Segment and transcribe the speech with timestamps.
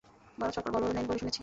[0.39, 1.39] ভারত সরকারও ভালভাবে নেয়নি বলে শুনেছি।